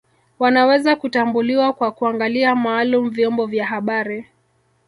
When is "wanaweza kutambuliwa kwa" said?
0.39-1.91